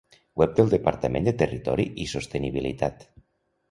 [0.41, 3.11] Web del Departament de Territori i Sostenibilitat.